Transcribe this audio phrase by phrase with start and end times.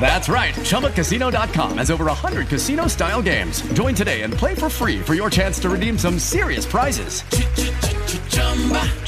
[0.00, 0.54] That's right.
[0.54, 3.60] ChumbaCasino.com has over 100 casino style games.
[3.74, 7.22] Join today and play for free for your chance to redeem some serious prizes.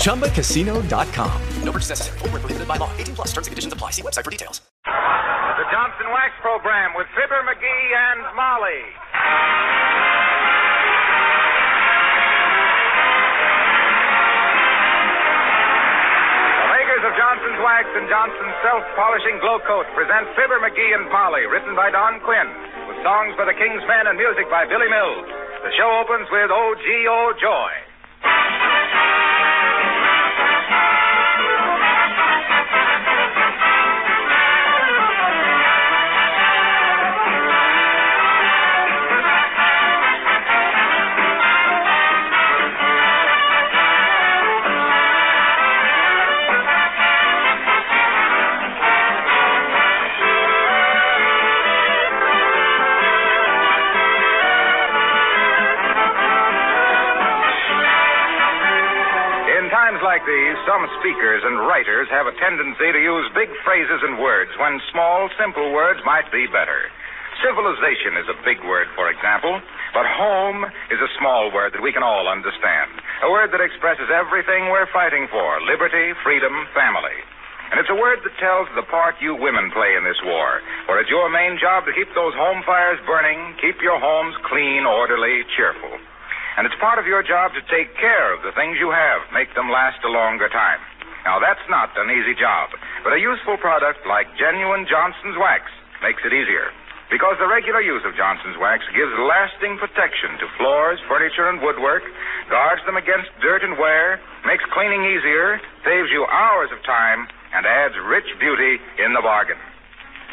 [0.03, 1.43] ChumbaCasino.com.
[1.63, 2.19] No purchase necessary.
[2.19, 2.91] Full prohibited by law.
[2.99, 3.91] 18 plus terms and conditions apply.
[3.93, 4.61] See website for details.
[4.85, 10.20] The Johnson Wax Program with Fibber McGee and Molly.
[17.07, 21.73] Of Johnson's Wax and Johnson's Self Polishing Glow Coat present Fibber McGee and Molly, written
[21.73, 22.49] by Don Quinn,
[22.93, 25.25] with songs by the King's Men and music by Billy Mills.
[25.65, 27.21] The show opens with O.G.O.
[27.41, 27.73] Joy.
[60.21, 64.53] Like these, some speakers and writers have a tendency to use big phrases and words
[64.61, 66.93] when small, simple words might be better.
[67.41, 69.57] Civilization is a big word, for example,
[69.97, 73.01] but home is a small word that we can all understand.
[73.25, 77.17] A word that expresses everything we're fighting for liberty, freedom, family.
[77.73, 80.61] And it's a word that tells the part you women play in this war.
[80.85, 84.85] For it's your main job to keep those home fires burning, keep your homes clean,
[84.85, 85.97] orderly, cheerful.
[86.59, 89.55] And it's part of your job to take care of the things you have, make
[89.55, 90.81] them last a longer time.
[91.25, 92.73] Now, that's not an easy job,
[93.05, 95.69] but a useful product like genuine Johnson's Wax
[96.01, 96.73] makes it easier.
[97.11, 102.07] Because the regular use of Johnson's Wax gives lasting protection to floors, furniture, and woodwork,
[102.49, 107.67] guards them against dirt and wear, makes cleaning easier, saves you hours of time, and
[107.67, 109.59] adds rich beauty in the bargain.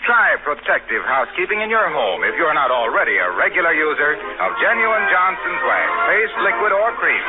[0.05, 5.05] Try protective housekeeping in your home if you're not already a regular user of genuine
[5.11, 7.23] Johnson's wax, paste, liquid, or cream.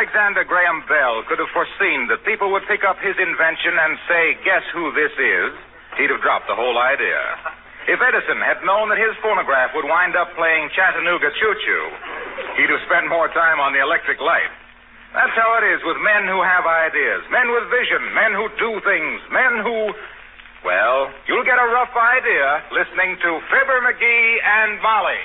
[0.00, 4.32] Alexander Graham Bell could have foreseen that people would pick up his invention and say,
[4.48, 5.52] Guess who this is?
[6.00, 7.20] He'd have dropped the whole idea.
[7.84, 11.84] If Edison had known that his phonograph would wind up playing Chattanooga Choo Choo,
[12.56, 14.48] he'd have spent more time on the electric light.
[15.12, 18.80] That's how it is with men who have ideas, men with vision, men who do
[18.80, 19.92] things, men who.
[20.64, 25.20] Well, you'll get a rough idea listening to Fibber McGee and Molly.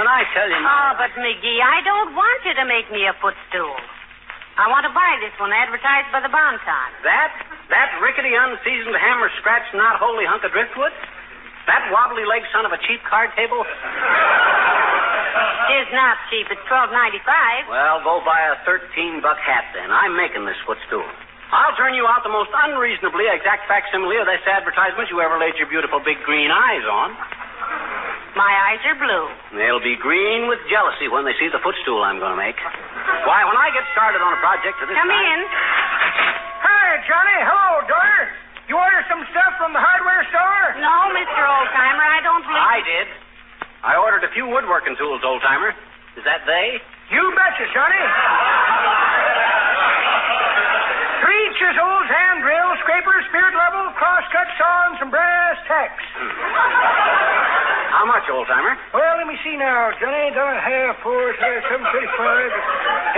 [0.00, 3.12] Can I tell you Oh, but McGee, I don't want you to make me a
[3.20, 3.76] footstool.
[4.56, 6.88] I want to buy this one advertised by the Bon Ton.
[7.04, 7.28] That?
[7.68, 10.96] That rickety, unseasoned, hammer scratch, not wholly hunk of driftwood?
[11.68, 13.60] That wobbly leg son of a cheap card table?
[15.68, 16.48] It is not cheap.
[16.48, 17.68] It's twelve ninety five.
[17.68, 19.92] Well, go buy a thirteen buck hat then.
[19.92, 21.04] I'm making this footstool.
[21.52, 25.60] I'll turn you out the most unreasonably exact facsimile of this advertisement you ever laid
[25.60, 27.12] your beautiful big green eyes on.
[28.38, 29.26] My eyes are blue.
[29.58, 32.54] They'll be green with jealousy when they see the footstool I'm going to make.
[33.26, 35.26] Why, when I get started on a project of this Come kind...
[35.34, 35.40] in.
[36.62, 37.38] Hi, Johnny.
[37.42, 38.20] Hello, daughter.
[38.70, 40.78] You order some stuff from the hardware store?
[40.78, 41.42] No, Mr.
[41.42, 42.62] Oldtimer, I don't believe...
[42.62, 43.06] I did.
[43.82, 45.74] I ordered a few woodworking tools, old-timer.
[46.14, 46.78] Is that they?
[47.10, 48.04] You betcha, Johnny.
[51.70, 56.02] Three chisels, hand drill, scraper, spirit level, crosscut saw, and some brass tacks.
[57.94, 58.74] How much, old timer?
[58.90, 59.94] Well, let me see now.
[60.02, 62.50] Johnny, dollar half, four, seven thirty-five,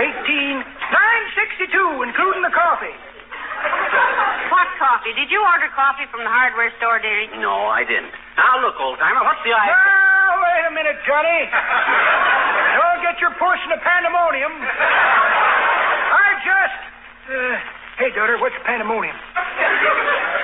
[0.05, 2.93] eighteen, nine sixty-two, including the coffee.
[4.53, 5.17] What coffee?
[5.17, 7.33] Did you order coffee from the hardware store, dearie?
[7.41, 8.13] No, I didn't.
[8.37, 9.73] Now look, old timer, what's the idea?
[9.73, 11.41] Now wait a minute, Johnny.
[13.17, 14.51] your puss in the pandemonium.
[16.11, 16.81] I just.
[17.23, 19.15] Uh, hey, daughter, what's a pandemonium?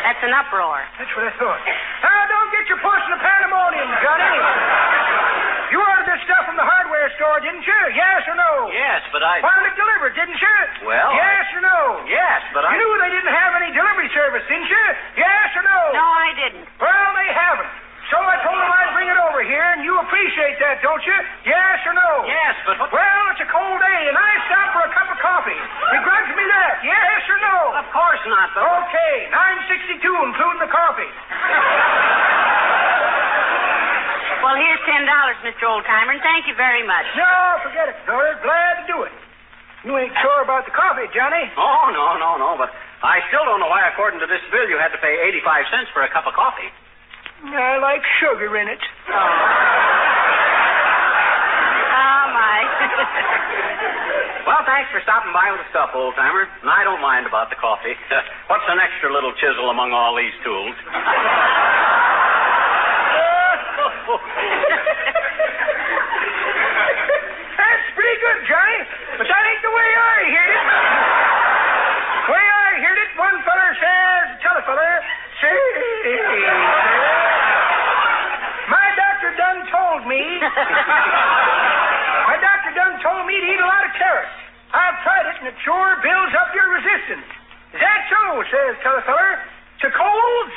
[0.06, 0.81] That's an uproar.
[0.98, 1.62] That's what I thought.
[2.04, 4.36] Now, don't get your puss in the pandemonium, Johnny.
[5.69, 7.80] You ordered this stuff from the hardware store, didn't you?
[7.94, 8.74] Yes or no?
[8.74, 9.38] Yes, but I.
[9.46, 10.56] Wanted it delivered, didn't you?
[10.90, 11.80] Well, I- Yes or no?
[12.10, 12.74] Yes, but I.
[12.74, 14.86] You knew they didn't have any delivery service, didn't you?
[15.22, 15.80] Yes or no?
[15.94, 16.66] No, I didn't.
[16.81, 17.69] Well, they haven't.
[18.09, 21.17] So I told them I'd bring it over here, and you appreciate that, don't you?
[21.45, 22.25] Yes or no?
[22.25, 22.89] Yes, but what?
[22.89, 25.61] Well, it's a cold day, and I stopped for a cup of coffee.
[25.94, 26.73] Begrudge me that.
[26.81, 27.57] Yes or no?
[27.77, 28.65] Of course not, but.
[28.65, 31.11] Okay, nine sixty-two, including the coffee.
[34.41, 35.69] Well, here's ten dollars, Mr.
[35.69, 37.05] Oldtimer, and thank you very much.
[37.13, 38.33] No, forget it, daughter.
[38.41, 39.13] Glad to do it.
[39.85, 41.45] You ain't sure about the coffee, Johnny?
[41.55, 42.73] Oh, no, no, no, but
[43.05, 45.89] I still don't know why, according to this bill, you had to pay 85 cents
[45.94, 46.67] for a cup of coffee.
[47.39, 48.83] I like sugar in it.
[49.07, 49.15] Oh,
[51.95, 52.59] oh my.
[54.50, 56.41] Well, thanks for stopping by with the stuff, old timer.
[56.41, 57.94] And I don't mind about the coffee.
[58.50, 60.74] What's an extra little chisel among all these tools?
[67.62, 68.81] That's pretty good, Johnny.
[69.21, 70.65] But that ain't the way I heard it.
[72.25, 74.97] The way I heard it, one feller says, tell a feller,
[75.45, 77.19] say, my doctor done
[79.71, 80.19] told me,
[82.30, 84.36] my doctor done told me to eat a lot of carrots.
[84.74, 87.25] I've tried it, and it sure builds up your resistance.
[87.74, 89.33] Is that so, says t'other feller.
[89.86, 90.56] To colds?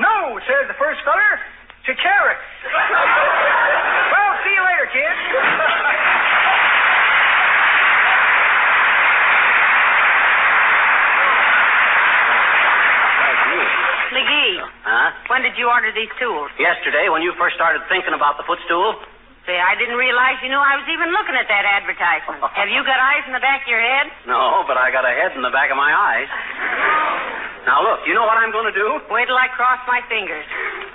[0.00, 1.32] No, says the first feller.
[1.86, 2.44] To carrots.
[4.12, 5.14] well, see you later, kid.
[14.14, 15.10] McGee, Huh?
[15.28, 16.50] When did you order these tools?
[16.60, 18.96] Yesterday, when you first started thinking about the footstool?
[19.44, 22.40] Say, I didn't realize you knew I was even looking at that advertisement.
[22.60, 24.08] Have you got eyes in the back of your head?
[24.24, 26.28] No, but I got a head in the back of my eyes.
[27.68, 29.00] Now, look, you know what I'm going to do?
[29.08, 30.44] Wait till I cross my fingers.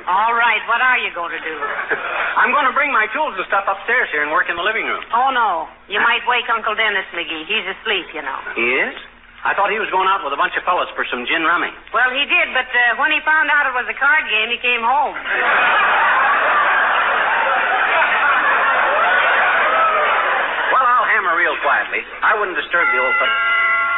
[0.05, 1.55] All right, what are you going to do?
[2.41, 4.85] I'm going to bring my tools and stuff upstairs here and work in the living
[4.85, 5.01] room.
[5.13, 5.69] Oh, no.
[5.89, 7.45] You might wake Uncle Dennis, McGee.
[7.49, 8.37] He's asleep, you know.
[8.53, 8.93] He is?
[9.43, 11.71] I thought he was going out with a bunch of fellas for some gin rummy.
[11.95, 14.59] Well, he did, but uh, when he found out it was a card game, he
[14.59, 15.15] came home.
[20.75, 22.03] Well, I'll hammer real quietly.
[22.21, 23.37] I wouldn't disturb the old fellow.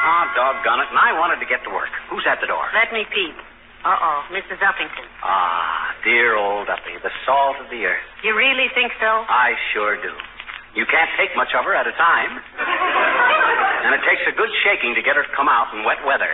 [0.02, 0.90] Oh, doggone it.
[0.94, 1.92] And I wanted to get to work.
[2.10, 2.64] Who's at the door?
[2.74, 3.36] Let me peep.
[3.82, 4.62] Uh-oh, Mrs.
[4.62, 5.10] Uppington.
[5.26, 8.06] Ah, dear old Uppy, the salt of the earth.
[8.22, 9.10] You really think so?
[9.26, 10.14] I sure do.
[10.78, 12.32] You can't take much of her at a time.
[13.82, 16.30] And it takes a good shaking to get her to come out in wet weather.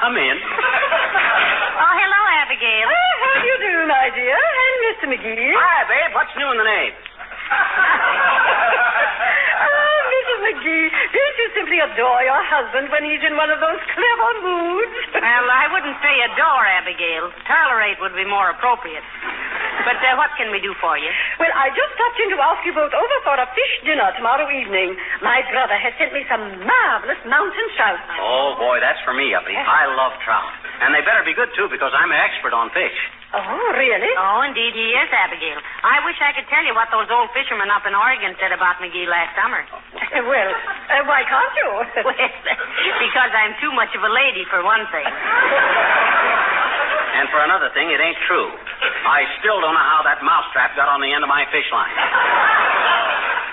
[0.00, 0.36] come in.
[0.42, 2.88] Oh, hello, Abigail.
[2.90, 4.34] how do you do, my dear?
[4.36, 5.04] And Mr.
[5.12, 5.52] McGee.
[5.54, 6.10] Hi, babe.
[6.16, 6.92] What's new in the name?
[9.56, 10.38] Oh, Mrs.
[10.46, 14.94] McGee, don't you simply adore your husband when he's in one of those clever moods?
[15.16, 17.32] Well, I wouldn't say adore, Abigail.
[17.48, 19.02] Tolerate would be more appropriate.
[19.84, 21.10] But uh, what can we do for you?
[21.42, 24.48] Well, I just stopped in to ask you both over for a fish dinner tomorrow
[24.48, 24.96] evening.
[25.20, 28.00] My brother has sent me some marvelous mountain trout.
[28.22, 29.54] Oh, boy, that's for me, Uppy.
[29.54, 30.48] I love trout.
[30.80, 32.96] And they better be good, too, because I'm an expert on fish.
[33.34, 34.12] Oh, really?
[34.16, 35.58] Oh, indeed he is, Abigail.
[35.82, 38.78] I wish I could tell you what those old fishermen up in Oregon said about
[38.78, 39.60] McGee last summer.
[40.30, 40.50] well,
[40.88, 41.68] uh, why can't you?
[42.06, 42.16] well,
[43.04, 45.04] because I'm too much of a lady, for one thing.
[47.16, 48.52] And for another thing, it ain't true.
[49.08, 51.96] I still don't know how that mousetrap got on the end of my fish line.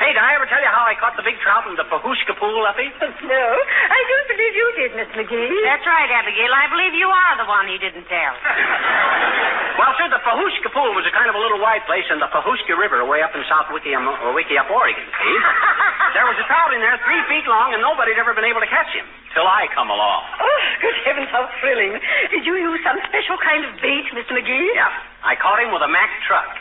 [0.04, 2.36] hey, did I ever tell you how I caught the big trout in the Pahushka
[2.36, 2.92] pool, Uppy?
[3.32, 3.46] no,
[3.88, 5.48] I don't believe you did, Miss McGee.
[5.64, 6.52] That's right, Abigail.
[6.52, 8.36] I believe you are the one he didn't tell.
[9.74, 12.30] Well, sir, the Pahushka pool was a kind of a little wide place in the
[12.30, 15.38] Pahushka River way up in South Wickiup, uh, or Wickiup, Oregon, see?
[16.14, 18.62] there was a trout in there three feet long, and nobody had ever been able
[18.62, 19.10] to catch him.
[19.34, 20.22] Till I come along.
[20.38, 21.98] Oh, good heavens, how thrilling.
[22.30, 24.38] Did you use some special kind of bait, Mr.
[24.38, 24.70] McGee?
[24.78, 24.94] Yeah.
[25.26, 26.54] I caught him with a Mack truck.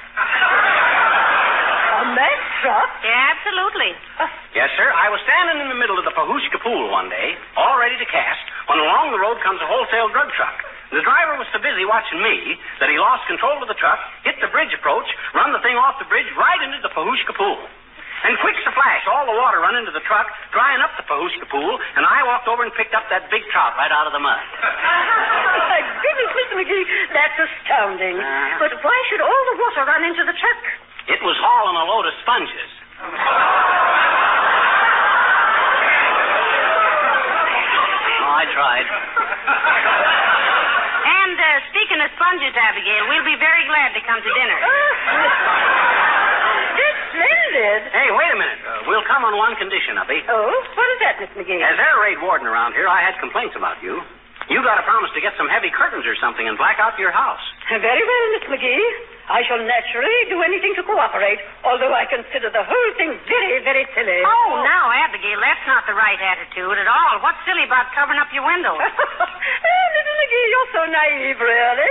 [2.00, 2.88] A Mack truck?
[3.04, 3.92] Yeah, absolutely.
[4.56, 4.88] Yes, sir.
[4.88, 8.08] I was standing in the middle of the Pahushka pool one day, all ready to
[8.08, 10.56] cast, when along the road comes a wholesale drug truck.
[10.96, 14.40] The driver was so busy watching me that he lost control of the truck, hit
[14.40, 17.60] the bridge approach, run the thing off the bridge right into the Pahushka pool.
[18.22, 21.42] And quick's a flash, all the water run into the truck, drying up the Pahushka
[21.50, 24.22] pool, and I walked over and picked up that big trout right out of the
[24.22, 24.38] mud.
[25.74, 26.54] My goodness, Mr.
[26.54, 28.22] McGee, that's astounding.
[28.22, 28.62] Uh.
[28.62, 30.62] but why should all the water run into the truck?
[31.10, 32.70] It was hauling a load of sponges.
[38.22, 38.86] Oh, I tried.
[41.02, 44.58] And uh, speaking of sponges, Abigail, we'll be very glad to come to dinner.
[47.12, 47.81] That's splendid.
[47.92, 48.61] Hey, wait a minute.
[48.64, 50.25] Uh, we'll come on one condition, Uppy.
[50.28, 51.61] Oh, what is that, Miss McGee?
[51.61, 54.00] As air raid warden around here, I had complaints about you.
[54.50, 57.14] You got to promise to get some heavy curtains or something and black out your
[57.14, 57.40] house.
[57.71, 58.85] Very well, Miss McGee.
[59.31, 63.87] I shall naturally do anything to cooperate, although I consider the whole thing very, very
[63.95, 64.19] silly.
[64.26, 67.23] Oh, now, Abigail, that's not the right attitude at all.
[67.23, 68.76] What's silly about covering up your windows?
[68.83, 70.16] oh, Mrs.
[70.26, 71.90] McGee, you're so naive, really.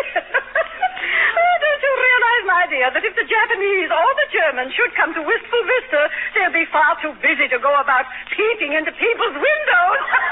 [3.02, 6.02] That if the Japanese or the Germans should come to Wistful Vista,
[6.38, 10.02] they'll be far too busy to go about peeping into people's windows.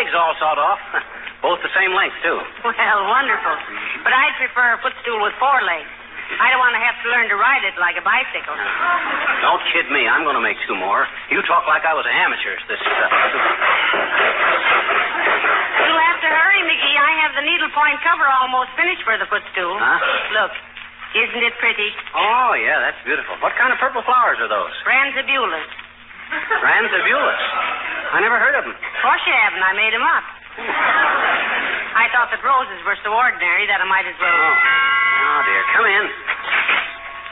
[0.00, 0.80] legs all sawed off.
[1.44, 2.36] Both the same length, too.
[2.64, 3.56] well, wonderful.
[4.04, 5.88] But I'd prefer a footstool with four legs.
[6.40, 8.54] I don't want to have to learn to ride it like a bicycle.
[9.44, 10.06] Don't kid me.
[10.08, 11.04] I'm going to make two more.
[11.28, 12.54] You talk like I was an amateur.
[12.70, 12.86] This uh,
[15.84, 16.96] You'll have to hurry, McGee.
[16.96, 19.74] I have the needlepoint cover almost finished for the footstool.
[19.74, 19.98] Huh?
[20.38, 20.52] Look,
[21.18, 21.90] isn't it pretty?
[22.14, 23.34] Oh, yeah, that's beautiful.
[23.42, 24.70] What kind of purple flowers are those?
[24.86, 25.66] Ranzibulus.
[26.62, 27.42] Ranzibulus.
[28.10, 28.74] I never heard of them.
[28.74, 29.62] Of course you haven't.
[29.62, 30.24] I made 'em up.
[32.00, 34.30] I thought that roses were so ordinary that I might as well.
[34.34, 34.54] Oh.
[34.54, 35.62] oh, dear.
[35.74, 36.04] Come in.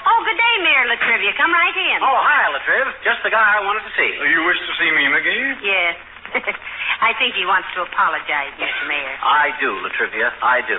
[0.09, 1.33] Oh, good day, Mayor La Trivia.
[1.37, 1.99] Come right in.
[2.03, 2.87] Oh, hi, Latriv.
[3.05, 4.11] Just the guy I wanted to see.
[4.19, 5.63] You wish to see me, McGee?
[5.63, 5.95] Yes.
[7.09, 8.85] I think he wants to apologize, Mr.
[8.89, 9.15] Mayor.
[9.23, 10.33] I do, La Trivia.
[10.43, 10.79] I do.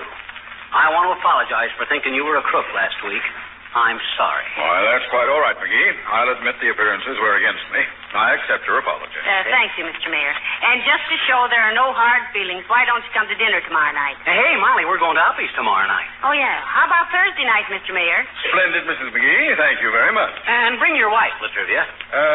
[0.70, 3.22] I want to apologize for thinking you were a crook last week.
[3.70, 4.46] I'm sorry.
[4.58, 5.90] Why, that's quite all right, McGee.
[6.10, 7.78] I'll admit the appearances were against me.
[8.10, 9.14] I accept your apology.
[9.22, 10.10] Uh, thank you, Mr.
[10.10, 10.34] Mayor.
[10.34, 13.62] And just to show there are no hard feelings, why don't you come to dinner
[13.62, 14.18] tomorrow night?
[14.26, 16.10] Hey, Molly, we're going to Uppy's tomorrow night.
[16.26, 16.58] Oh, yeah.
[16.66, 17.94] How about Thursday night, Mr.
[17.94, 18.26] Mayor?
[18.50, 19.14] Splendid, Mrs.
[19.14, 19.54] McGee.
[19.54, 20.34] Thank you very much.
[20.50, 21.86] And bring your wife, La Trivia.
[22.10, 22.26] Uh,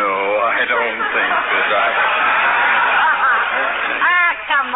[0.00, 0.12] no,
[0.48, 1.88] I don't think that I.
[4.00, 4.72] ah, come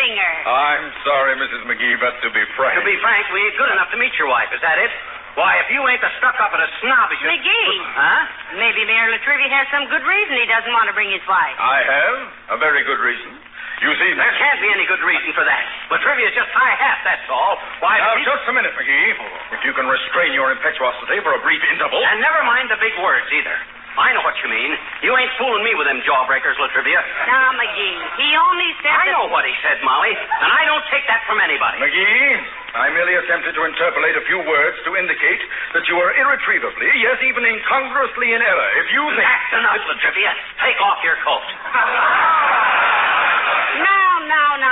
[0.00, 0.34] on, bring her.
[0.48, 1.62] I'm sorry, Mrs.
[1.68, 2.74] McGee, but to be frank.
[2.80, 4.48] To be frank, we ain't good enough to meet your wife.
[4.56, 4.90] Is that it?
[5.38, 7.22] Why, if you ain't the stuck up and a snobbish.
[7.22, 7.76] McGee.
[7.94, 8.58] Huh?
[8.58, 11.54] Maybe Mayor La Trivia has some good reason he doesn't want to bring his wife.
[11.60, 12.16] I have
[12.54, 13.38] a very good reason.
[13.80, 15.62] You see, There can't be any good reason for that.
[15.88, 17.56] La Trivia's just high hat, that's all.
[17.80, 19.16] Why, Now, he- just a minute, McGee.
[19.56, 22.02] If you can restrain your impetuosity for a brief interval.
[22.04, 23.56] And never mind the big words either.
[23.98, 24.70] I know what you mean.
[25.02, 27.00] You ain't fooling me with them jawbreakers, La Trivia.
[27.26, 30.84] Now, McGee, he only said I that- know what he said, Molly, and I don't
[30.90, 31.78] take that from anybody.
[31.82, 32.38] McGee,
[32.74, 35.42] I merely attempted to interpolate a few words to indicate
[35.74, 38.70] that you are irretrievably, yes, even incongruously in error.
[38.78, 39.26] If you think.
[39.26, 40.32] That's enough, La Trivia.
[40.62, 41.42] Take off your coat.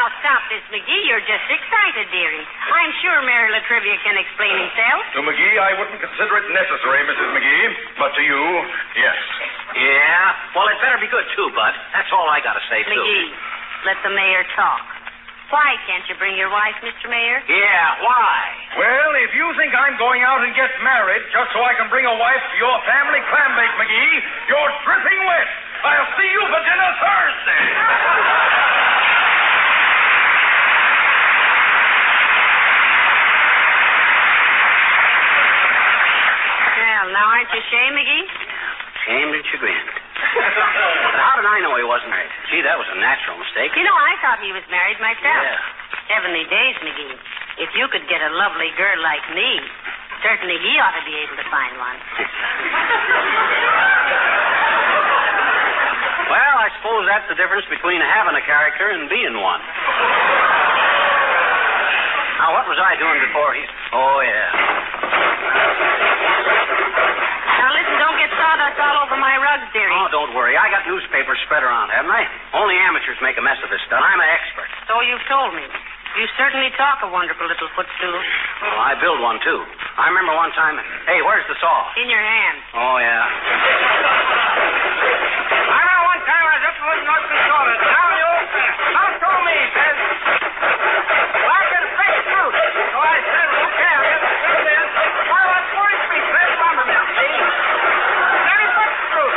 [0.09, 1.05] Now, stop this, McGee.
[1.05, 2.41] You're just excited, dearie.
[2.41, 5.05] I'm sure Mayor La Trivia can explain himself.
[5.13, 7.29] To McGee, I wouldn't consider it necessary, Mrs.
[7.37, 7.69] McGee.
[8.01, 8.41] But to you,
[8.97, 9.19] yes.
[9.77, 10.57] Yeah?
[10.57, 11.77] Well, it better be good, too, Bud.
[11.93, 12.97] That's all I gotta say, too.
[12.97, 13.29] McGee,
[13.85, 14.81] let the mayor talk.
[15.53, 17.13] Why can't you bring your wife, Mr.
[17.13, 17.45] Mayor?
[17.45, 18.81] Yeah, why?
[18.81, 22.09] Well, if you think I'm going out and get married just so I can bring
[22.09, 24.17] a wife to your family clam bake, McGee,
[24.49, 25.49] you're dripping wet.
[25.85, 27.61] I'll see you for dinner Thursday.
[39.09, 39.89] Ashamed and chagrined.
[39.89, 42.29] but how did I know he wasn't married?
[42.53, 43.73] Gee, that was a natural mistake.
[43.73, 45.41] You know, I thought he was married myself.
[45.41, 45.57] Yeah.
[46.13, 47.17] Heavenly days, McGee.
[47.57, 49.65] If you could get a lovely girl like me,
[50.21, 51.99] certainly he ought to be able to find one.
[56.29, 59.63] Well, I suppose that's the difference between having a character and being one.
[62.37, 63.65] Now, what was I doing before he.
[63.97, 65.88] Oh, yeah.
[68.69, 69.93] Now listen, don't get sawdust all over my rugs, dearie.
[69.97, 70.57] Oh, don't worry.
[70.57, 72.29] I got newspapers spread around, haven't I?
[72.53, 74.01] Only amateurs make a mess of this stuff.
[74.03, 74.69] I'm an expert.
[74.89, 75.65] So you've told me.
[76.17, 78.17] You certainly talk a wonderful little footstool.
[78.65, 79.61] Well, I build one, too.
[79.97, 80.81] I remember one time.
[81.07, 81.93] Hey, where's the saw?
[82.01, 82.57] In your hand.
[82.75, 83.25] Oh, yeah.
[85.69, 87.73] I remember one time I was up in North Dakota.
[87.85, 88.47] Down the old
[88.89, 89.97] Tom told me, he says,
[91.45, 92.55] well, I get a fresh fruit.
[92.57, 94.85] So I said, okay, I'll get the fruit in.
[95.29, 97.37] Well, that's 40 feet, fresh lumber mill, see?
[98.49, 99.35] Then he put the fruit.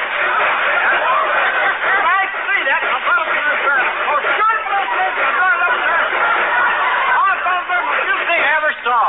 [2.02, 3.92] I see that, and I brought it to the ground.
[4.08, 6.08] Oh, sure, but I said, the door up there.
[7.12, 9.04] Oh, I thought it was the cutest thing I ever saw.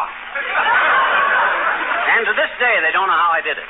[2.12, 3.68] And to this day, they don't know how I did it.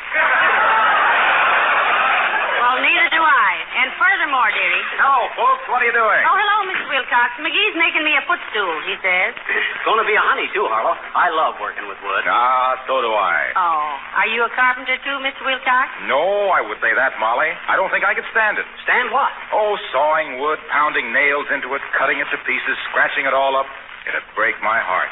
[2.62, 3.50] Well, neither do I.
[3.82, 4.84] And furthermore, dearie.
[5.02, 5.66] Hello, folks.
[5.66, 6.22] What are you doing?
[6.22, 6.86] Oh, hello, Mr.
[6.94, 7.34] Wilcox.
[7.42, 9.34] McGee's making me a footstool, he says.
[9.34, 10.94] It's going to be a honey, too, Harlow.
[10.94, 12.22] I love working with wood.
[12.30, 13.50] Ah, so do I.
[13.58, 15.42] Oh, are you a carpenter too, Mr.
[15.42, 15.90] Wilcox?
[16.06, 17.50] No, I would say that, Molly.
[17.66, 18.68] I don't think I could stand it.
[18.84, 19.32] Stand what?
[19.52, 23.64] Oh, sawing wood, pounding nails into it, cutting it to pieces, scratching it all up.
[24.04, 25.08] It'd break my heart.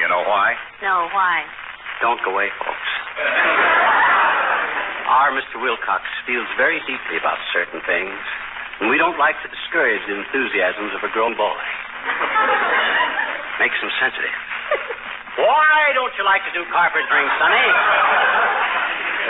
[0.00, 0.56] You know why?
[0.80, 1.44] No, why?
[2.00, 2.88] Don't go away, folks.
[5.20, 5.60] Our Mr.
[5.60, 8.16] Wilcox feels very deeply about certain things,
[8.80, 11.52] and we don't like to discourage the enthusiasms of a grown boy.
[13.60, 14.32] Makes him sensitive.
[15.36, 17.68] Why don't you like to do carpentering, Sonny?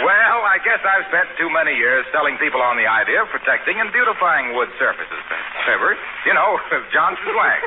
[0.01, 3.83] Well, I guess I've spent too many years selling people on the idea of protecting
[3.83, 5.21] and beautifying wood surfaces.
[5.67, 6.57] Fibber, you know,
[6.95, 7.67] Johnson's wax.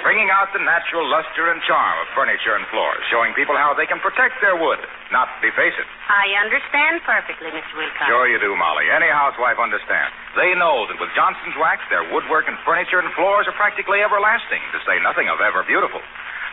[0.00, 3.84] Bringing out the natural luster and charm of furniture and floors, showing people how they
[3.84, 4.80] can protect their wood,
[5.12, 5.88] not deface it.
[6.08, 7.76] I understand perfectly, Mr.
[7.76, 8.08] Wilcox.
[8.08, 8.88] Sure you do, Molly.
[8.88, 10.16] Any housewife understands.
[10.40, 14.64] They know that with Johnson's wax, their woodwork and furniture and floors are practically everlasting,
[14.72, 16.00] to say nothing of ever beautiful.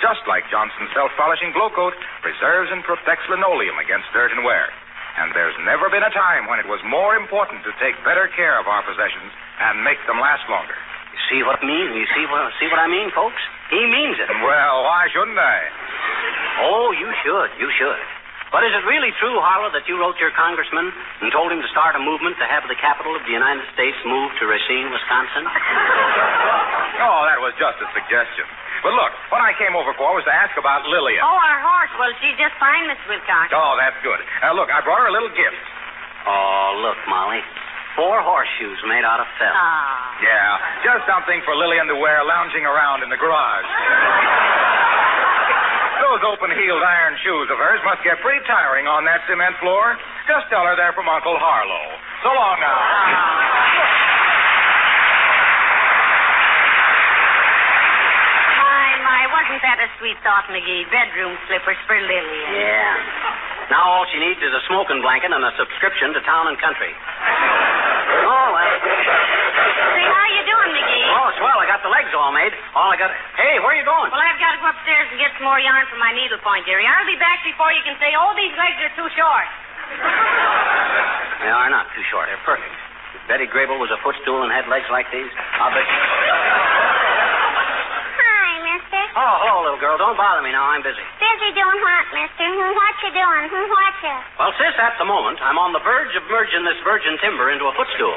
[0.04, 4.68] Just like Johnson's self-polishing glow coat preserves and protects linoleum against dirt and wear.
[5.18, 8.62] And there's never been a time when it was more important to take better care
[8.62, 10.78] of our possessions and make them last longer.
[11.10, 11.90] You see what I mean?
[11.98, 13.42] You see what see what I mean, folks?
[13.74, 14.30] He means it.
[14.30, 15.58] Well, why shouldn't I?
[16.70, 17.50] Oh, you should.
[17.58, 18.02] You should.
[18.48, 20.88] But is it really true, Harlow, that you wrote your congressman
[21.20, 23.98] and told him to start a movement to have the capital of the United States
[24.08, 25.44] moved to Racine, Wisconsin?
[26.98, 28.42] Oh, that was just a suggestion.
[28.86, 31.22] But look, what I came over for was to ask about Lillian.
[31.26, 31.92] Oh, our horse.
[31.98, 33.10] Well, she's just fine, Mr.
[33.10, 33.50] Wilcox.
[33.54, 34.22] Oh, that's good.
[34.44, 35.64] Uh, look, I brought her a little gift.
[36.28, 37.42] Oh, look, Molly.
[37.98, 39.58] Four horseshoes made out of felt.
[39.58, 40.22] Ah.
[40.22, 43.66] Yeah, just something for Lillian to wear lounging around in the garage.
[46.06, 49.98] Those open-heeled iron shoes of hers must get pretty tiring on that cement floor.
[50.30, 51.86] Just tell her they're from Uncle Harlow.
[52.22, 52.78] So long now.
[58.62, 59.22] My, my,
[59.98, 60.86] wasn't that a sweet thought, McGee?
[60.94, 62.54] Bedroom slippers for Lillian.
[62.54, 63.70] Yeah.
[63.70, 66.94] Now all she needs is a smoking blanket and a subscription to Town and Country.
[68.24, 68.76] Oh, well.
[69.98, 71.08] Say, how you doing, McGee?
[71.12, 71.60] Oh, swell.
[71.60, 72.54] I got the legs all made.
[72.76, 73.12] All I got.
[73.36, 74.12] Hey, where are you going?
[74.12, 76.88] Well, I've got to go upstairs and get some more yarn for my needlepoint, dearie.
[76.88, 79.48] I'll be back before you can say, oh, these legs are too short.
[81.44, 82.32] They are not too short.
[82.32, 82.72] They're perfect.
[83.16, 85.84] If Betty Grable was a footstool and had legs like these, I'll bet.
[89.18, 89.98] Oh, hello, little girl.
[89.98, 90.70] Don't bother me now.
[90.70, 91.02] I'm busy.
[91.18, 92.46] Busy doing what, mister?
[92.54, 93.44] What you doing?
[93.50, 94.14] What you?
[94.38, 97.66] Well, sis, at the moment, I'm on the verge of merging this virgin timber into
[97.66, 98.14] a footstool.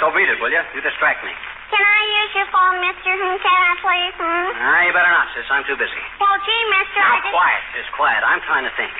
[0.00, 0.64] so beat it, will you?
[0.72, 1.36] You distract me.
[1.68, 3.12] Can I use your phone, mister?
[3.12, 4.16] Can I please?
[4.16, 4.48] Hmm?
[4.56, 5.44] Ah, you better not, sis.
[5.52, 6.00] I'm too busy.
[6.16, 7.34] Well, gee, mister, Now, I just...
[7.36, 8.20] quiet, sis, quiet.
[8.24, 8.92] I'm trying to think.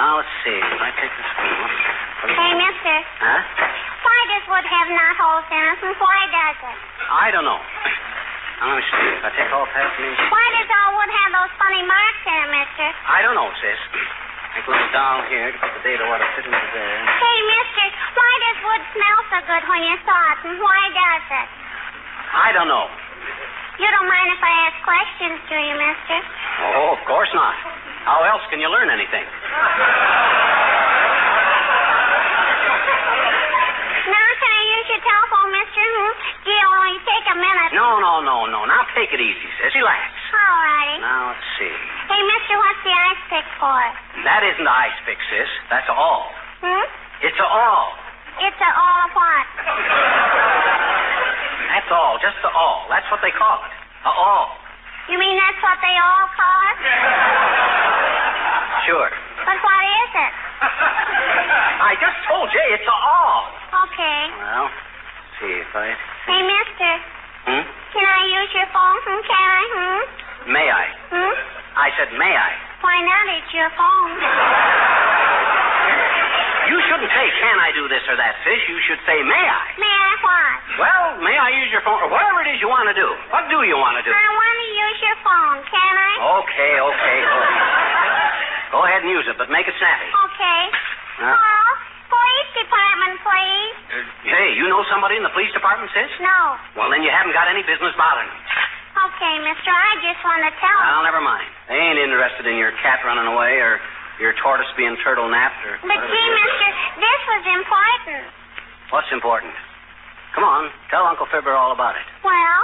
[0.00, 0.56] Now, let's see.
[0.56, 1.28] If I take this.
[1.36, 2.32] Phone...
[2.40, 3.40] Hey, mister, Huh?
[4.00, 5.92] why does wood have knot holes in it?
[6.00, 6.76] Why does it?
[7.12, 7.60] I don't know.
[8.62, 9.10] Now, let me see.
[9.18, 10.06] If I take all past me.
[10.30, 12.86] Why does all wood have those funny marks in it, mister?
[13.10, 13.80] I don't know, sis.
[14.54, 16.98] Take a little down here to put the data water fit into there.
[17.02, 20.38] Hey, mister, why does wood smell so good when you saw it?
[20.46, 21.48] and Why does it?
[22.38, 22.86] I don't know.
[23.82, 26.16] You don't mind if I ask questions, do you, mister?
[26.78, 27.58] Oh, of course not.
[28.06, 29.26] How else can you learn anything?
[34.06, 35.82] Now, can I use your telephone, mister?
[35.82, 36.31] Hmm?
[37.32, 37.72] A minute.
[37.72, 38.68] No, no, no, no.
[38.68, 39.72] Now take it easy, sis.
[39.72, 40.04] Relax.
[40.36, 41.00] All righty.
[41.00, 41.72] Now, let's see.
[42.12, 43.80] Hey, mister, what's the ice pick for?
[44.28, 45.48] That isn't the ice pick, sis.
[45.72, 46.28] That's all.
[46.60, 46.84] Hmm?
[47.24, 47.88] It's a awl.
[48.36, 49.46] It's a awl of what?
[51.72, 52.20] That's all.
[52.20, 52.84] Just the awl.
[52.92, 53.72] That's what they call it.
[54.04, 54.52] A awl.
[55.08, 56.78] You mean that's what they all call it?
[58.84, 59.08] Sure.
[59.48, 60.32] But what is it?
[61.88, 63.40] I just told you it's a awl.
[63.88, 64.20] Okay.
[64.36, 64.68] Well,
[65.40, 65.96] see if I.
[66.28, 66.92] Hey, mister,
[67.42, 67.64] Hmm?
[67.92, 68.98] can I use your phone?
[69.02, 69.62] Hmm, can I?
[69.72, 70.00] Hmm?
[70.52, 70.84] May I?
[71.10, 71.32] Hmm?
[71.76, 72.50] I said, may I?
[72.82, 73.24] Why not?
[73.34, 74.12] It's your phone.
[76.70, 78.60] You shouldn't say, can I do this or that, sis.
[78.70, 79.64] You should say, may I?
[79.76, 80.56] May I what?
[80.78, 82.00] Well, may I use your phone?
[82.00, 83.08] Or whatever it is you want to do.
[83.34, 84.12] What do you want to do?
[84.14, 85.58] I want to use your phone.
[85.68, 86.12] Can I?
[86.42, 88.32] Okay, okay, go ahead.
[88.72, 90.08] Go ahead and use it, but make it snappy.
[90.08, 90.62] Okay.
[91.20, 91.28] Huh?
[91.28, 91.70] Well,
[92.08, 93.74] police department, please.
[93.92, 96.10] Uh, hey, you know somebody in the police department, sis?
[96.18, 96.58] No.
[96.74, 98.42] Well, then you haven't got any business bothering them.
[98.92, 101.46] Okay, mister, I just want to tell Well, never mind.
[101.70, 103.78] They ain't interested in your cat running away or
[104.18, 105.78] your tortoise being turtle napped or.
[105.86, 106.68] But gee, mister,
[106.98, 108.26] this was important.
[108.90, 109.54] What's important?
[110.34, 112.04] Come on, tell Uncle Fibber all about it.
[112.26, 112.60] Well,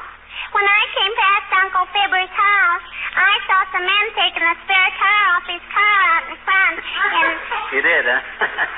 [0.54, 2.84] when I came past Uncle Fibber's house,
[3.18, 7.37] I saw some men taking a spare car off his car out in front, and
[7.74, 8.20] You did, huh?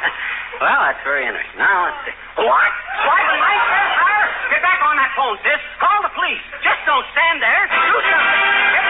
[0.64, 1.58] well, that's very interesting.
[1.60, 2.16] Now, let's see.
[2.42, 2.70] What?
[3.06, 4.20] Swiping my spare car?
[4.50, 5.62] Get back on that phone, sis.
[5.78, 6.42] Call the police.
[6.66, 7.62] Just don't stand there.
[7.70, 8.50] Do something.
[8.74, 8.88] Get-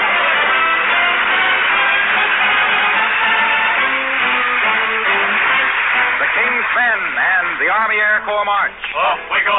[6.20, 8.76] The King's Men and the Army Air Corps March.
[8.94, 9.56] Off we go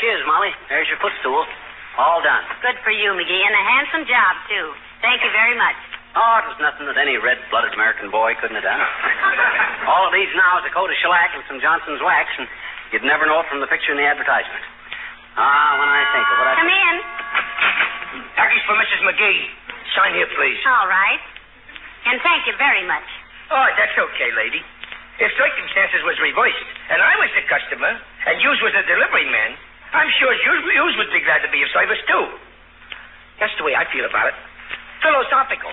[0.00, 0.52] she is, Molly.
[0.68, 1.44] There's your footstool.
[1.96, 2.44] All done.
[2.60, 4.66] Good for you, McGee, and a handsome job, too.
[5.00, 5.76] Thank you very much.
[6.16, 8.80] Oh, it was nothing that any red-blooded American boy couldn't have done.
[9.90, 12.48] All it needs now is a coat of shellac and some Johnson's wax, and
[12.92, 14.64] you'd never know it from the picture in the advertisement.
[15.36, 16.54] Ah, when I think of what I...
[16.56, 16.94] Come in.
[18.32, 19.00] Package for Mrs.
[19.04, 19.42] McGee.
[19.92, 20.60] Sign here, please.
[20.64, 21.20] All right.
[22.08, 23.04] And thank you very much.
[23.52, 24.64] Oh, that's okay, lady.
[25.20, 27.92] If circumstances was reversed, and I was the customer,
[28.28, 29.56] and yous was the delivery man,
[29.96, 32.24] I'm sure yous, yous would be glad to be of service, too.
[33.40, 34.36] That's the way I feel about it.
[35.00, 35.72] Philosophical.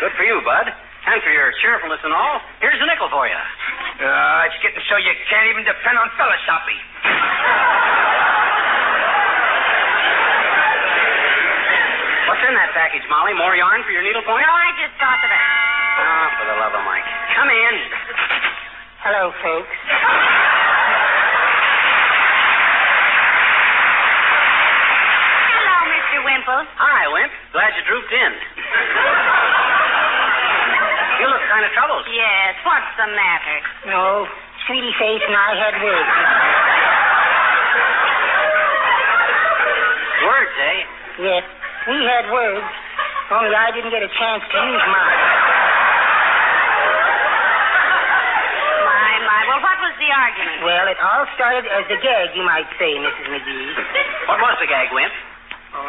[0.00, 0.68] Good for you, Bud.
[1.08, 3.40] And for your cheerfulness and all, here's a nickel for you.
[4.04, 6.76] Uh, it's getting so you can't even depend on philosophy.
[12.28, 13.32] What's in that package, Molly?
[13.34, 14.44] More yarn for your needlepoint?
[14.44, 15.42] No, I just thought of it.
[16.00, 17.08] Oh, for the love of Mike.
[17.34, 17.74] Come in.
[19.02, 19.76] Hello, folks.
[25.50, 26.18] Hello, Mr.
[27.10, 27.18] Wimple.
[27.18, 27.32] Wimp.
[27.52, 28.32] Glad you drooped in.
[31.20, 32.06] you look kind of troubled.
[32.06, 33.58] Yes, what's the matter?
[33.90, 34.26] No,
[34.66, 36.14] Sweetie Face and I had words.
[40.20, 40.80] Words, eh?
[41.20, 41.44] Yes,
[41.88, 42.64] we had words,
[43.34, 45.20] only I didn't get a chance to use mine.
[48.84, 49.40] My, my.
[49.50, 50.58] Well, what was the argument?
[50.64, 53.26] Well, it all started as a gag, you might say, Mrs.
[53.32, 53.70] McGee.
[54.28, 55.12] What was the gag, Wimp?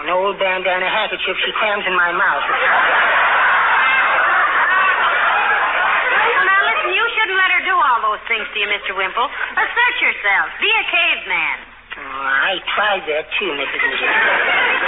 [0.02, 2.42] An old bandana handkerchief she crams in my mouth.
[6.18, 8.98] Well, now listen, you shouldn't let her do all those things to you, Mr.
[8.98, 9.30] Wimple.
[9.30, 10.58] Assert yourself.
[10.58, 11.58] Be a caveman.
[12.02, 13.78] Oh, I tried that too, Mrs.
[13.78, 14.10] McGee.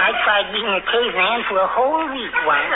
[0.02, 2.74] I tried being a caveman for a whole week once.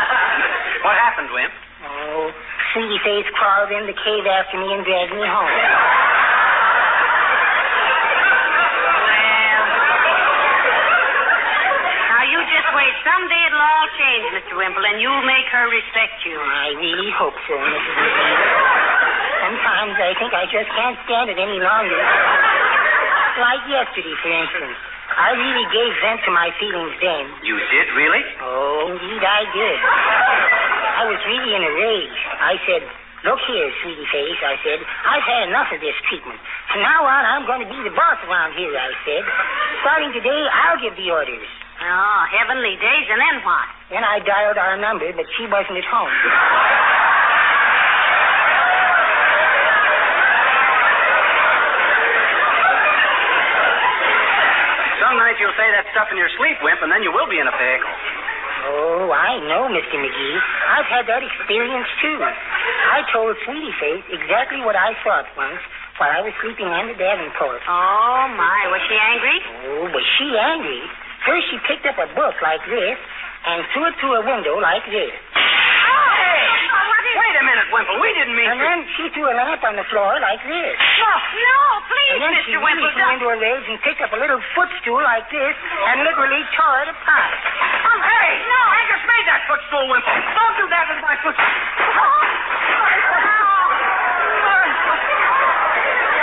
[0.85, 1.49] What happened, Wimp?
[1.89, 2.29] Oh,
[2.69, 5.49] Sweetie Face crawled in the cave after me and dragged me home.
[13.07, 14.59] Someday it'll all change, Mr.
[14.59, 16.35] Wimple, and you'll make her respect you.
[16.35, 17.95] I really hope so, Mrs.
[18.03, 18.35] McGee.
[19.47, 22.01] Sometimes I think I just can't stand it any longer.
[23.39, 24.75] Like yesterday, for instance.
[25.07, 27.31] I really gave vent to my feelings then.
[27.47, 28.27] You did, really?
[28.43, 29.77] Oh, indeed I did.
[30.99, 32.19] I was really in a rage.
[32.43, 32.83] I said,
[33.23, 34.83] Look here, sweetie face, I said.
[34.83, 36.43] I've had enough of this treatment.
[36.75, 39.23] From now on, I'm going to be the boss around here, I said.
[39.79, 41.47] Starting today, I'll give the orders.
[41.87, 43.67] Oh, heavenly days, and then what?
[43.87, 46.11] Then I dialed our number, but she wasn't at home.
[54.99, 57.39] Some nights you'll say that stuff in your sleep, Wimp, and then you will be
[57.39, 57.95] in a pickle.
[58.67, 59.95] Oh, I know, Mr.
[59.95, 60.37] McGee.
[60.67, 62.19] I've had that experience, too.
[62.19, 65.63] I told Sweetie Face exactly what I thought once
[65.95, 67.63] while I was sleeping on the Davenport.
[67.63, 68.59] Oh, my.
[68.75, 69.39] Was she angry?
[69.71, 70.83] Oh, was she angry?
[71.27, 72.97] First, she picked up a book like this
[73.45, 75.11] and threw it through a window like this.
[77.17, 77.97] Wait a minute, Wimple.
[77.99, 80.75] We didn't mean And then she threw a lamp on the floor like this.
[81.01, 81.57] No, no,
[81.89, 82.45] please, And then Mr.
[82.45, 82.67] she Wimple.
[82.77, 85.55] really flew don't- into a rage and picked up a little footstool like this
[85.91, 87.33] and literally tore it apart.
[87.97, 88.29] Hey!
[88.47, 88.61] No!
[88.69, 90.13] I just made that footstool, Wimple.
[90.37, 91.53] Don't do that with my footstool.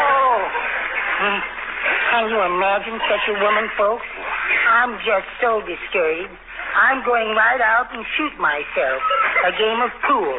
[0.04, 0.38] Oh.
[1.18, 1.40] Hmm.
[2.14, 4.06] Can you imagine such a woman, folks?
[4.74, 6.34] I'm just so discouraged.
[6.74, 8.98] I'm going right out and shoot myself.
[9.46, 10.34] A game of pool.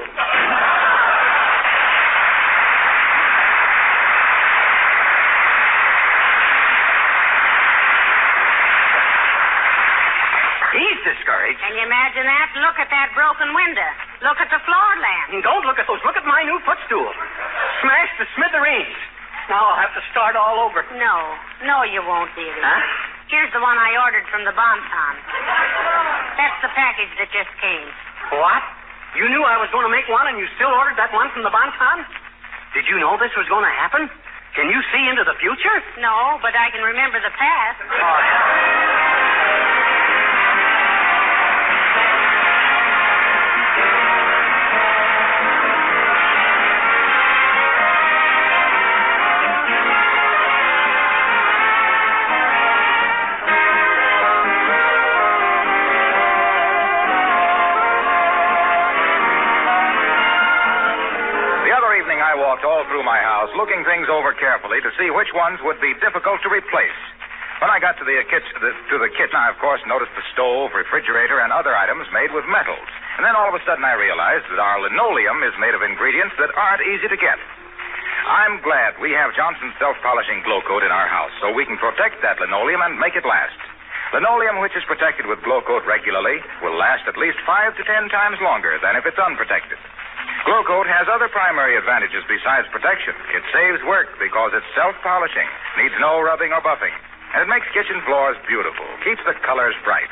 [10.75, 11.63] He's discouraged.
[11.63, 12.51] Can you imagine that?
[12.59, 13.87] Look at that broken window.
[14.19, 15.31] Look at the floor lamp.
[15.47, 16.03] Don't look at those.
[16.03, 17.07] Look at my new footstool.
[17.79, 18.99] Smashed to smithereens.
[19.47, 20.83] Now I'll have to start all over.
[20.99, 21.15] No,
[21.63, 22.59] no, you won't, dearie.
[22.59, 23.04] Huh?
[23.25, 25.13] Here's the one I ordered from the Bon Ton.
[26.37, 27.89] That's the package that just came.
[28.37, 28.61] What?
[29.17, 31.41] You knew I was going to make one, and you still ordered that one from
[31.41, 32.05] the Bon Ton?
[32.77, 34.05] Did you know this was going to happen?
[34.53, 35.77] Can you see into the future?
[35.99, 37.81] No, but I can remember the past.
[37.81, 38.84] Oh, the
[62.65, 66.41] all through my house, looking things over carefully to see which ones would be difficult
[66.41, 66.97] to replace.
[67.63, 70.75] When I got to the, kitchen, to the kitchen, I, of course, noticed the stove,
[70.75, 72.89] refrigerator, and other items made with metals.
[73.15, 76.35] And then all of a sudden, I realized that our linoleum is made of ingredients
[76.35, 77.39] that aren't easy to get.
[78.27, 82.19] I'm glad we have Johnson's self-polishing glow coat in our house so we can protect
[82.25, 83.55] that linoleum and make it last.
[84.11, 88.09] Linoleum which is protected with glow coat regularly will last at least five to ten
[88.09, 89.77] times longer than if it's unprotected.
[90.45, 93.17] Glow coat has other primary advantages besides protection.
[93.33, 95.49] It saves work because it's self-polishing,
[95.81, 96.93] needs no rubbing or buffing,
[97.33, 100.05] and it makes kitchen floors beautiful, keeps the colors bright.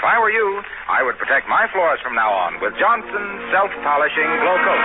[0.00, 4.30] If I were you, I would protect my floors from now on with Johnson's self-polishing
[4.40, 4.84] glow coat.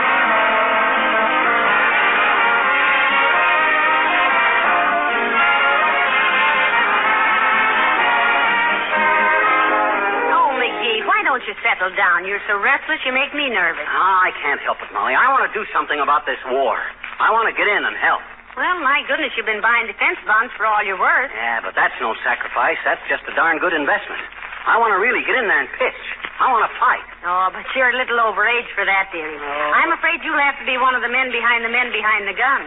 [11.30, 12.26] Don't you settle down?
[12.26, 13.86] You're so restless, you make me nervous.
[13.86, 15.14] Ah, I can't help it, Molly.
[15.14, 16.74] I want to do something about this war.
[17.22, 18.26] I want to get in and help.
[18.58, 21.30] Well, my goodness, you've been buying defense bonds for all you're worth.
[21.30, 22.82] Yeah, but that's no sacrifice.
[22.82, 24.26] That's just a darn good investment.
[24.66, 26.02] I want to really get in there and pitch.
[26.42, 27.06] I want to fight.
[27.30, 29.38] Oh, but you're a little overage for that, dearie.
[29.38, 32.34] I'm afraid you'll have to be one of the men behind the men behind the
[32.34, 32.62] gun.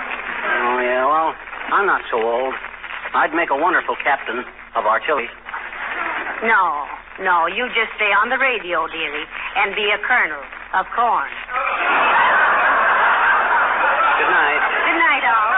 [0.64, 1.36] oh, yeah, well,
[1.76, 2.56] I'm not so old.
[3.12, 5.28] I'd make a wonderful captain of artillery.
[6.42, 6.88] No,
[7.18, 9.26] no, you just stay on the radio, dearie,
[9.58, 10.38] and be a colonel
[10.74, 11.26] of corn.
[14.18, 14.62] Good night.
[14.86, 15.50] Good night, all.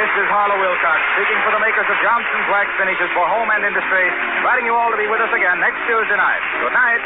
[0.00, 3.66] This is Harlow Wilcox speaking for the makers of Johnson's Wax Finishes for Home and
[3.66, 4.06] Industry,
[4.38, 6.42] inviting you all to be with us again next Tuesday night.
[6.62, 7.02] Good night.